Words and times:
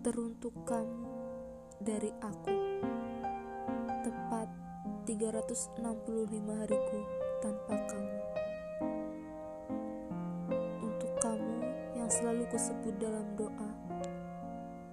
teruntuk 0.00 0.56
kamu 0.64 1.04
dari 1.84 2.08
aku. 2.24 2.56
Tepat 4.00 4.48
365 5.04 5.76
hariku 6.56 7.00
tanpa 7.44 7.74
kamu. 7.84 8.18
Untuk 10.80 11.12
kamu 11.20 11.56
yang 12.00 12.08
selalu 12.08 12.48
kusebut 12.48 12.96
dalam 12.96 13.28
doa 13.36 13.70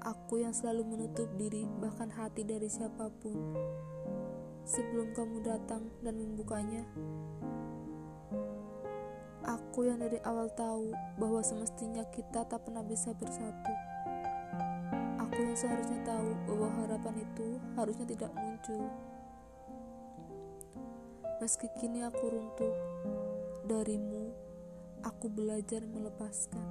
aku 0.08 0.40
yang 0.40 0.56
selalu 0.56 0.84
menutup 0.88 1.28
diri 1.36 1.68
bahkan 1.80 2.08
hati 2.12 2.44
dari 2.44 2.68
siapa 2.68 3.08
pun. 3.24 3.36
Sebelum 4.68 5.16
kamu 5.16 5.40
datang 5.48 5.88
dan 6.04 6.20
membukanya 6.20 6.84
aku 9.48 9.88
yang 9.88 10.04
dari 10.04 10.20
awal 10.28 10.52
tahu 10.52 10.92
bahwa 11.16 11.40
semestinya 11.40 12.04
kita 12.12 12.44
tak 12.44 12.60
pernah 12.68 12.84
bisa 12.84 13.16
bersatu. 13.16 13.97
Aku 15.38 15.46
yang 15.46 15.54
seharusnya 15.54 16.02
tahu 16.02 16.34
bahwa 16.50 16.66
harapan 16.82 17.22
itu 17.22 17.62
harusnya 17.78 18.10
tidak 18.10 18.34
muncul 18.34 18.90
Meski 21.38 21.70
kini 21.78 22.02
aku 22.02 22.26
runtuh, 22.26 22.74
darimu 23.70 24.34
aku 25.06 25.30
belajar 25.30 25.86
melepaskan. 25.86 26.66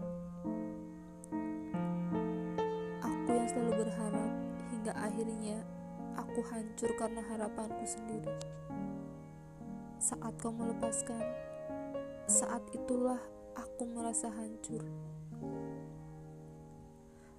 Aku 3.06 3.28
yang 3.30 3.46
selalu 3.46 3.86
berharap 3.86 4.34
hingga 4.74 4.98
akhirnya 4.98 5.62
aku 6.18 6.42
hancur 6.50 6.90
karena 6.98 7.22
harapanku 7.22 7.86
sendiri. 7.86 8.34
Saat 10.02 10.42
kau 10.42 10.50
melepaskan, 10.50 11.22
saat 12.26 12.66
itulah 12.74 13.22
aku 13.54 13.86
merasa 13.86 14.26
hancur. 14.26 14.82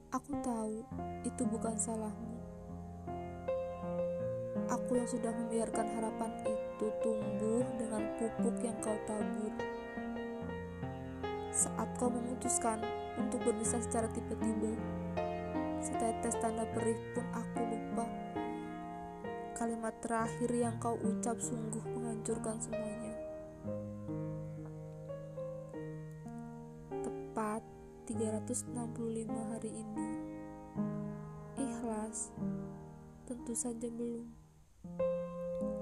Aku 0.07 0.39
tahu 0.39 0.87
itu 1.27 1.43
bukan 1.43 1.75
salahmu. 1.75 2.39
Aku 4.71 4.95
yang 4.95 5.03
sudah 5.03 5.35
membiarkan 5.35 5.83
harapan 5.99 6.31
itu 6.47 6.87
tumbuh 7.03 7.59
dengan 7.75 8.15
pupuk 8.15 8.55
yang 8.63 8.79
kau 8.79 8.95
tabur. 9.03 9.51
Saat 11.51 11.91
kau 11.99 12.07
memutuskan 12.07 12.79
untuk 13.19 13.43
berpisah 13.51 13.83
secara 13.83 14.07
tiba-tiba, 14.15 14.79
setetes 15.83 16.39
tanda 16.39 16.63
perih 16.71 16.95
pun 17.11 17.27
aku 17.35 17.59
lupa. 17.67 18.07
Kalimat 19.59 19.91
terakhir 19.99 20.55
yang 20.55 20.79
kau 20.79 20.95
ucap 21.03 21.35
sungguh 21.43 21.83
menghancurkan 21.83 22.55
semuanya. 22.63 23.11
365 28.17 29.29
hari 29.29 29.77
ini. 29.77 30.09
Ikhlas? 31.53 32.33
Tentu 33.29 33.53
saja 33.53 33.85
belum. 33.93 34.25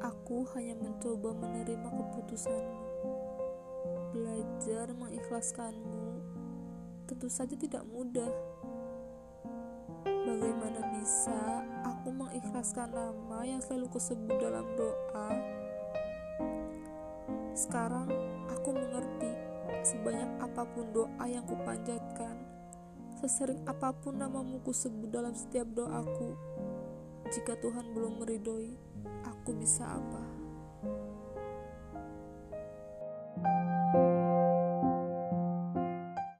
Aku 0.03 0.43
hanya 0.51 0.75
mencoba 0.75 1.31
menerima 1.31 1.87
keputusanmu. 1.95 2.83
Belajar 4.11 4.91
mengikhlaskanmu 4.91 6.19
tentu 7.07 7.31
saja 7.31 7.55
tidak 7.55 7.87
mudah. 7.87 8.27
Bagaimana 10.03 10.91
bisa 10.99 11.63
aku 11.87 12.11
mengikhlaskan 12.11 12.91
nama 12.91 13.47
yang 13.47 13.63
selalu 13.63 13.95
kusebut 13.95 14.35
dalam 14.43 14.67
doa? 14.75 15.29
Sekarang 17.55 18.11
aku 18.51 18.75
mengerti 18.75 19.55
sebanyak 19.85 20.29
apa 20.41 20.65
pun 20.73 20.89
doa 20.89 21.25
yang 21.29 21.45
kupanjatkan, 21.45 22.04
sesering 23.25 23.65
apa 23.65 23.89
pun 23.89 24.21
namamu 24.21 24.61
kusebut 24.61 25.09
dalam 25.09 25.33
setiap 25.33 25.65
doaku, 25.73 26.37
jika 27.33 27.57
Tuhan 27.57 27.89
belum 27.97 28.21
meridoi, 28.21 28.77
aku 29.25 29.57
bisa 29.57 29.97
apa? 29.97 30.34